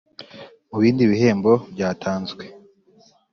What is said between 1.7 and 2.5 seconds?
byatanzwe